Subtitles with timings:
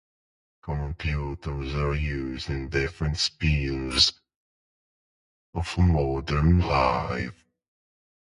[0.63, 4.13] Computers are used in different spheres
[5.53, 7.45] of modern life.